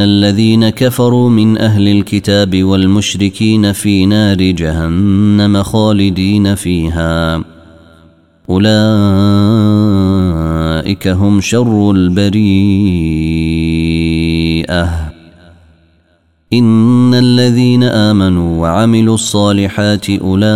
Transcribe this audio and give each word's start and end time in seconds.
الذين 0.00 0.68
كفروا 0.68 1.30
من 1.30 1.58
أهل 1.58 1.88
الكتاب 1.88 2.62
والمشركين 2.62 3.72
في 3.72 4.06
نار 4.06 4.36
جهنم 4.36 5.62
خالدين 5.62 6.54
فيها. 6.54 7.44
أولئك 8.50 8.68
هم 11.08 11.40
شر 11.40 11.90
البريئة. 11.90 12.40
إن 16.52 17.14
الذين 17.14 17.82
آمنوا 17.82 18.60
وعملوا 18.62 19.14
الصالحات 19.14 20.10
أولئك 20.10 20.50